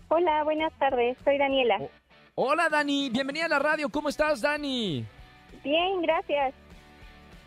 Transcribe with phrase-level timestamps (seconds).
[0.10, 1.18] Hola, buenas tardes.
[1.24, 1.80] Soy Daniela.
[1.82, 1.90] Oh.
[2.36, 3.90] Hola Dani, bienvenida a la radio.
[3.90, 5.04] ¿Cómo estás Dani?
[5.64, 6.54] Bien, gracias.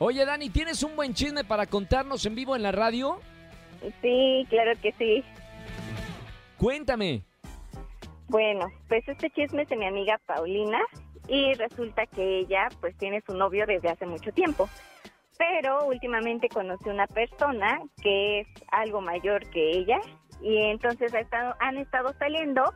[0.01, 3.21] Oye Dani, ¿tienes un buen chisme para contarnos en vivo en la radio?
[4.03, 5.23] Sí, claro que sí.
[6.63, 7.25] Cuéntame.
[8.29, 10.79] Bueno, pues este chisme es de mi amiga Paulina
[11.27, 14.69] y resulta que ella pues tiene su novio desde hace mucho tiempo.
[15.37, 19.99] Pero últimamente conoció una persona que es algo mayor que ella
[20.41, 22.73] y entonces ha estado, han estado saliendo.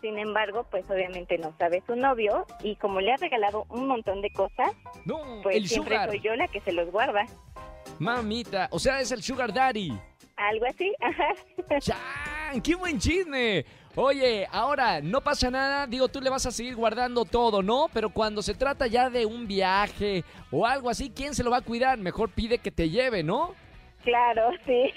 [0.00, 4.22] Sin embargo, pues obviamente no sabe su novio y como le ha regalado un montón
[4.22, 4.70] de cosas,
[5.06, 6.08] No, pues el siempre sugar.
[6.08, 7.26] soy yo la que se los guarda.
[7.98, 9.92] Mamita, o sea, es el sugar daddy.
[10.36, 11.34] Algo así, ajá.
[12.62, 13.64] ¡Qué buen chisme!
[13.96, 17.86] Oye, ahora, no pasa nada, digo, tú le vas a seguir guardando todo, ¿no?
[17.92, 21.58] Pero cuando se trata ya de un viaje o algo así, ¿quién se lo va
[21.58, 21.98] a cuidar?
[21.98, 23.54] Mejor pide que te lleve, ¿no?
[24.02, 24.92] Claro, sí.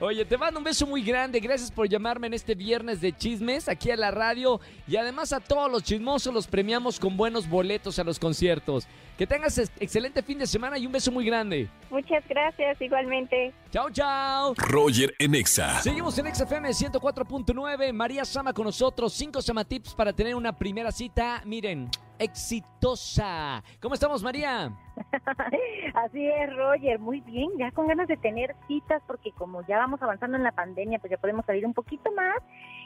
[0.00, 3.68] Oye, te mando un beso muy grande, gracias por llamarme en este viernes de chismes
[3.68, 7.98] aquí a la radio y además a todos los chismosos los premiamos con buenos boletos
[7.98, 8.86] a los conciertos.
[9.18, 11.68] Que tengas ex- excelente fin de semana y un beso muy grande.
[11.88, 13.52] Muchas gracias, igualmente.
[13.70, 14.54] Chao, chao.
[14.56, 15.80] Roger en Exa.
[15.82, 17.92] Seguimos en XFM 104.9.
[17.92, 19.12] María Sama con nosotros.
[19.12, 21.42] Cinco Sama Tips para tener una primera cita.
[21.44, 21.88] Miren,
[22.18, 23.62] exitosa.
[23.80, 24.70] ¿Cómo estamos, María?
[25.94, 30.02] Así es, Roger, muy bien, ya con ganas de tener citas, porque como ya vamos
[30.02, 32.36] avanzando en la pandemia, pues ya podemos salir un poquito más.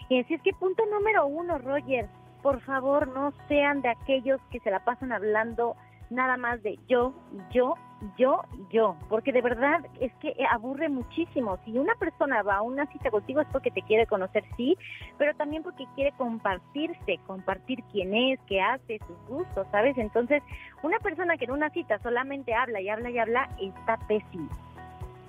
[0.09, 2.09] Y así es que punto número uno, Roger,
[2.43, 5.77] por favor no sean de aquellos que se la pasan hablando
[6.11, 7.13] nada más de yo,
[7.51, 7.75] yo,
[8.17, 11.59] yo, yo, porque de verdad es que aburre muchísimo.
[11.65, 14.77] Si una persona va a una cita contigo es porque te quiere conocer, sí,
[15.19, 19.99] pero también porque quiere compartirse, compartir quién es, qué hace, sus gustos, ¿sabes?
[19.99, 20.43] Entonces,
[20.83, 24.49] una persona que en una cita solamente habla y habla y habla está pésimo.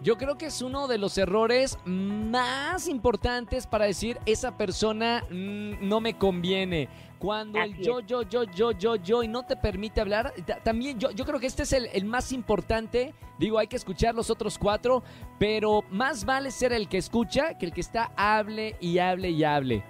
[0.01, 5.88] Yo creo que es uno de los errores más importantes para decir esa persona mm,
[5.88, 6.88] no me conviene.
[7.19, 10.97] Cuando el yo, yo, yo, yo, yo, yo y no te permite hablar, ta- también
[11.00, 13.13] yo, yo creo que este es el, el más importante.
[13.38, 15.03] Digo, hay que escuchar los otros cuatro,
[15.38, 19.44] pero más vale ser el que escucha que el que está hable y hable y
[19.44, 19.84] hable.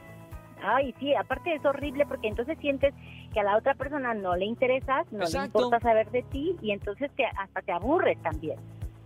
[0.61, 2.93] Ay, sí, aparte es horrible porque entonces sientes
[3.33, 5.59] que a la otra persona no le interesas, no Exacto.
[5.59, 8.57] le importa saber de ti y entonces te, hasta te aburres también.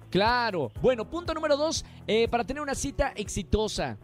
[0.10, 0.72] Claro.
[0.82, 3.98] Bueno, punto número dos, eh, para tener una cita exitosa.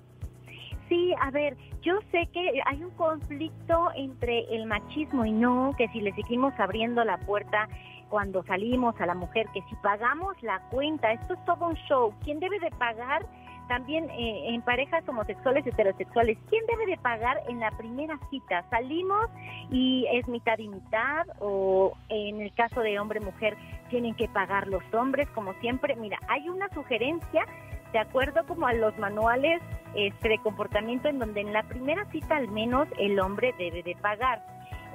[0.90, 5.88] Sí, a ver, yo sé que hay un conflicto entre el machismo y no, que
[5.90, 7.70] si le seguimos abriendo la puerta
[8.10, 12.14] cuando salimos a la mujer, que si pagamos la cuenta, esto es todo un show.
[12.24, 13.24] ¿Quién debe de pagar?
[13.68, 18.66] También eh, en parejas homosexuales, heterosexuales, ¿quién debe de pagar en la primera cita?
[18.72, 19.30] ¿Salimos
[19.70, 21.28] y es mitad y mitad?
[21.40, 23.56] ¿O en el caso de hombre-mujer
[23.92, 25.96] tienen que pagar los hombres como siempre?
[25.98, 27.46] Mira, hay una sugerencia
[27.92, 29.62] de acuerdo como a los manuales
[29.96, 33.96] este, de comportamiento en donde en la primera cita al menos el hombre debe de
[33.96, 34.42] pagar.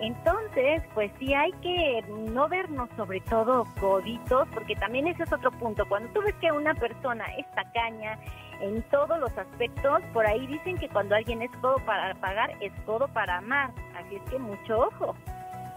[0.01, 5.53] Entonces, pues sí hay que no vernos sobre todo coditos, porque también ese es otro
[5.53, 5.87] punto.
[5.89, 8.19] Cuando tú ves que una persona es tacaña
[8.61, 12.73] en todos los aspectos, por ahí dicen que cuando alguien es codo para pagar, es
[12.85, 13.71] codo para amar.
[13.97, 15.15] Así es que mucho ojo.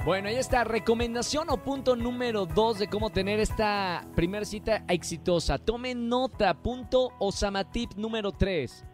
[0.08, 5.58] Bueno, ahí está, recomendación o punto número dos de cómo tener esta primera cita exitosa.
[5.58, 8.86] Tomen nota, punto Osamatip número tres.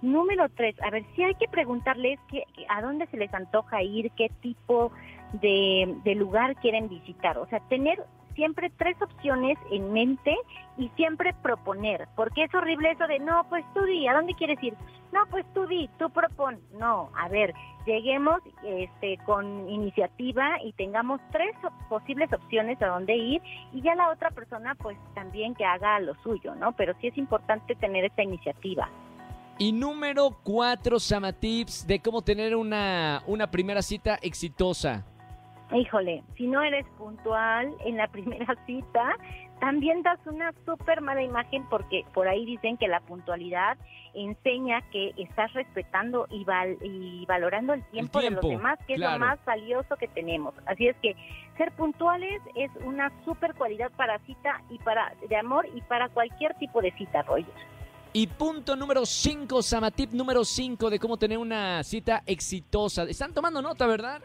[0.00, 4.12] Número tres, a ver, sí hay que preguntarles qué, a dónde se les antoja ir,
[4.12, 4.92] qué tipo
[5.32, 7.36] de lugar quieren visitar.
[7.36, 10.36] O sea, tener siempre tres opciones en mente
[10.76, 14.62] y siempre proponer, porque es horrible eso de, no, pues tú di, ¿a dónde quieres
[14.62, 14.74] ir?
[15.12, 16.58] No, pues tú di, tú propon.
[16.78, 17.54] No, a ver,
[17.86, 21.54] lleguemos este, con iniciativa y tengamos tres
[21.88, 23.40] posibles opciones a dónde ir
[23.72, 26.72] y ya la otra persona pues también que haga lo suyo, ¿no?
[26.72, 28.88] Pero sí es importante tener esta iniciativa.
[29.56, 35.04] Y número cuatro, Sama Tips, de cómo tener una, una primera cita exitosa.
[35.72, 39.16] Híjole, si no eres puntual en la primera cita,
[39.60, 43.78] también das una súper mala imagen porque por ahí dicen que la puntualidad
[44.12, 46.44] enseña que estás respetando y,
[46.82, 50.54] y valorando el tiempo, de los demás, que es lo más valioso que tenemos.
[50.66, 51.16] Así es que
[51.56, 56.54] ser puntuales es una súper cualidad para cita y para de amor y para cualquier
[56.54, 57.54] tipo de cita, Roger.
[58.16, 63.02] Y punto número 5, Samatip número 5 de cómo tener una cita exitosa.
[63.02, 64.22] Están tomando nota, ¿verdad?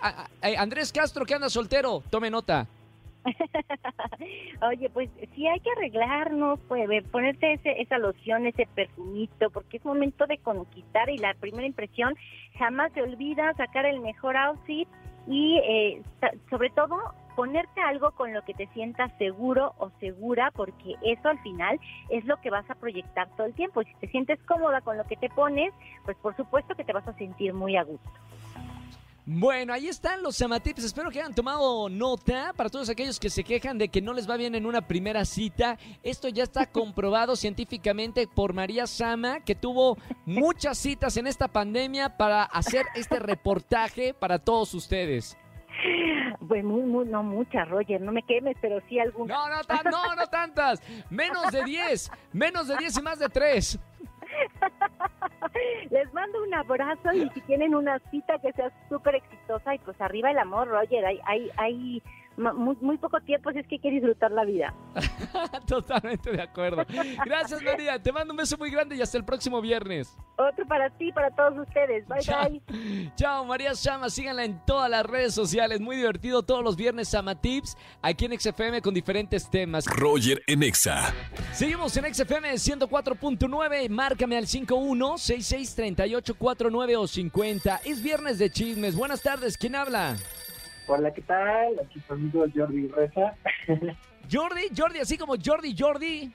[0.59, 2.67] Andrés Castro, que anda soltero, tome nota.
[4.69, 9.85] Oye, pues sí hay que arreglarnos, pues, ponerte ese, esa loción, ese perfumito, porque es
[9.85, 12.13] momento de conquistar y la primera impresión
[12.59, 14.87] jamás se olvida, sacar el mejor outfit
[15.25, 16.03] y eh,
[16.51, 16.95] sobre todo
[17.39, 22.25] ponerte algo con lo que te sientas seguro o segura, porque eso al final es
[22.25, 23.81] lo que vas a proyectar todo el tiempo.
[23.81, 26.91] Y si te sientes cómoda con lo que te pones, pues por supuesto que te
[26.91, 28.09] vas a sentir muy a gusto.
[29.25, 30.83] Bueno, ahí están los Samatips.
[30.83, 34.29] Espero que hayan tomado nota para todos aquellos que se quejan de que no les
[34.29, 35.77] va bien en una primera cita.
[36.03, 42.17] Esto ya está comprobado científicamente por María Sama, que tuvo muchas citas en esta pandemia
[42.17, 45.37] para hacer este reportaje para todos ustedes.
[46.49, 49.37] Pues muy, muy, no muchas, Roger, no me quemes, pero sí algunas.
[49.37, 50.81] No, no, no, no tantas.
[51.11, 53.79] Menos de 10, menos de 10 y más de 3.
[55.91, 60.01] Les mando un abrazo y si tienen una cita que sea súper exitosa y pues
[60.01, 62.03] arriba el amor, Roger, hay, hay, hay
[62.39, 64.73] muy, muy poco tiempo, si es que hay que disfrutar la vida.
[65.67, 66.85] Totalmente de acuerdo.
[67.25, 68.01] Gracias, María.
[68.01, 70.15] Te mando un beso muy grande y hasta el próximo viernes.
[70.37, 72.07] Otro para ti, para todos ustedes.
[72.07, 73.11] Bye, bye.
[73.15, 74.09] Chao, María Sama.
[74.09, 75.81] Síganla en todas las redes sociales.
[75.81, 79.85] Muy divertido todos los viernes Sama Tips aquí en XFM con diferentes temas.
[79.85, 81.13] Roger en Exa.
[81.51, 83.89] Seguimos en XFM 104.9.
[83.89, 87.81] Márcame al 51 66 38 49 o 50.
[87.83, 88.95] Es viernes de chismes.
[88.95, 89.57] Buenas tardes.
[89.57, 90.15] ¿Quién habla?
[90.91, 91.79] Hola, ¿qué tal?
[91.79, 93.35] Aquí conmigo Jordi Reza.
[94.31, 96.33] Jordi, Jordi, así como Jordi, Jordi.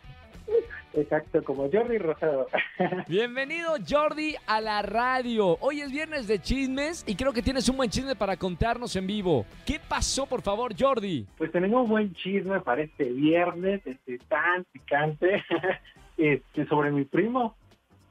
[0.93, 2.47] Exacto, como Jordi Rosado.
[3.09, 5.59] Bienvenido Jordi a la radio.
[5.61, 9.09] Hoy es viernes de chismes y creo que tienes un buen chisme para contarnos en
[9.09, 9.45] vivo.
[9.67, 11.27] ¿Qué pasó, por favor, Jordi?
[11.37, 15.43] Pues tenemos un buen chisme para este viernes, este tan picante,
[16.17, 17.57] este, sobre mi primo.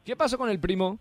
[0.04, 1.00] ¿Qué pasó con el primo?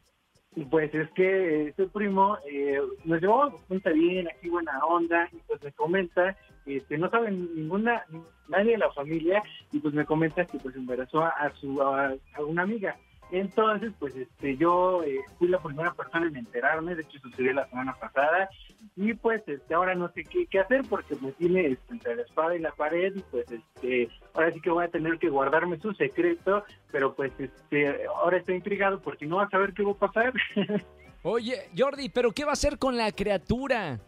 [0.70, 5.62] Pues es que este primo eh, nos llevamos bastante bien, aquí buena onda, y pues
[5.62, 8.04] me comenta, este, no sabe ninguna,
[8.48, 12.62] nadie de la familia, y pues me comenta que pues embarazó a, su a una
[12.62, 12.96] amiga.
[13.32, 17.66] Entonces, pues este, yo eh, fui la primera persona en enterarme, de hecho sucedió la
[17.66, 18.50] semana pasada,
[18.94, 22.54] y pues este, ahora no sé qué, hacer porque me tiene este, entre la espada
[22.54, 25.94] y la pared, y pues este, ahora sí que voy a tener que guardarme su
[25.94, 29.94] secreto, pero pues este, ahora estoy intrigado porque no va a saber qué va a
[29.94, 30.34] pasar.
[31.22, 33.98] Oye, Jordi, ¿pero qué va a hacer con la criatura?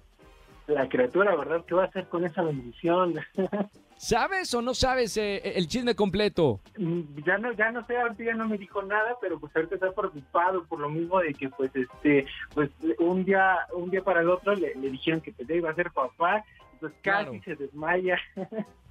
[0.66, 1.64] La criatura, ¿verdad?
[1.66, 3.14] ¿Qué va a hacer con esa bendición?
[3.96, 6.60] ¿Sabes o no sabes eh, el chisme completo?
[6.76, 9.76] Mm, ya no, ya no sé, ahorita ya no me dijo nada, pero pues ahorita
[9.76, 14.20] está preocupado por lo mismo de que pues este, pues un día, un día para
[14.20, 16.44] el otro le, dijeron que pues, iba a ser papá,
[16.80, 18.18] pues casi se desmaya.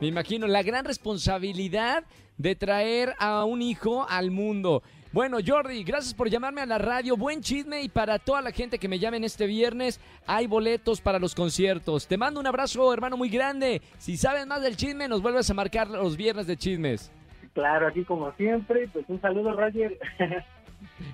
[0.00, 2.04] Me imagino la gran responsabilidad
[2.36, 4.82] de traer a un hijo al mundo.
[5.12, 7.18] Bueno, Jordi, gracias por llamarme a la radio.
[7.18, 11.18] Buen chisme y para toda la gente que me llamen este viernes, hay boletos para
[11.18, 12.06] los conciertos.
[12.06, 13.82] Te mando un abrazo, hermano, muy grande.
[13.98, 17.12] Si sabes más del chisme, nos vuelves a marcar los viernes de chismes.
[17.52, 19.98] Claro, aquí como siempre, pues un saludo, Roger.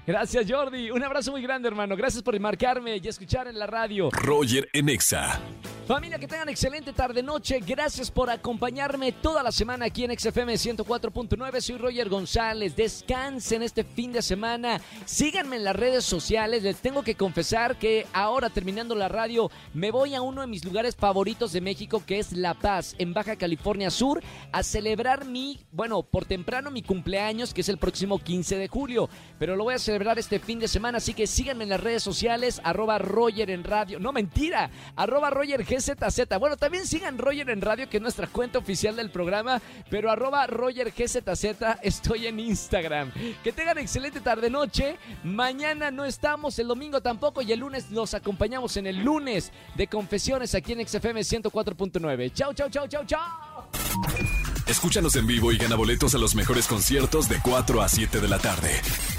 [0.07, 0.93] Gracias, Jordi.
[0.93, 1.97] Un abrazo muy grande, hermano.
[1.97, 4.11] Gracias por marcarme y escuchar en la radio.
[4.13, 5.41] Roger Enexa.
[5.89, 7.61] Familia, que tengan excelente tarde-noche.
[7.67, 11.61] Gracias por acompañarme toda la semana aquí en XFM 104.9.
[11.63, 12.77] Soy Roger González.
[12.77, 14.83] Descansen este fin de semana.
[15.07, 16.63] Síganme en las redes sociales.
[16.63, 20.63] Les tengo que confesar que ahora, terminando la radio, me voy a uno de mis
[20.63, 25.59] lugares favoritos de México, que es La Paz, en Baja California Sur, a celebrar mi,
[25.73, 29.09] bueno, por temprano mi cumpleaños, que es el próximo 15 de julio.
[29.39, 32.03] Pero lo voy a celebrar este fin de semana, así que síganme en las redes
[32.03, 33.99] sociales, arroba Roger en radio.
[33.99, 36.39] No, mentira, arroba Roger G GZZ.
[36.39, 40.47] Bueno, también sigan Roger en radio, que es nuestra cuenta oficial del programa, pero arroba
[40.47, 41.45] Roger GZZ
[41.83, 43.13] estoy en Instagram.
[43.43, 44.97] Que tengan excelente tarde-noche.
[45.25, 49.87] Mañana no estamos, el domingo tampoco, y el lunes los acompañamos en el lunes de
[49.87, 52.33] confesiones aquí en XFM 104.9.
[52.33, 53.21] Chau, chau, chau, chau, chau.
[54.67, 58.29] Escúchanos en vivo y gana boletos a los mejores conciertos de 4 a 7 de
[58.29, 58.71] la tarde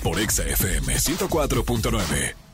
[0.03, 2.48] por Exa FM 104.9.